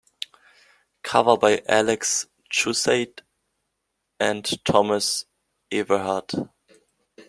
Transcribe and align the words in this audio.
Cover 1.03 1.37
by 1.37 1.57
Axel 1.69 2.31
Jusseit 2.49 3.21
and 4.19 4.43
Thomas 4.65 5.25
Ewerhard. 5.71 6.49